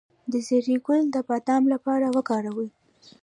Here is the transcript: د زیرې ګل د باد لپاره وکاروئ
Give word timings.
د 0.31 0.33
زیرې 0.47 0.75
ګل 0.85 1.01
د 1.13 1.15
باد 1.27 1.49
لپاره 1.73 2.07
وکاروئ 2.15 2.69